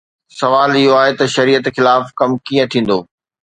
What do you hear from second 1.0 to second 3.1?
آهي ته شريعت خلاف ڪم ڪيئن ٿيندو؟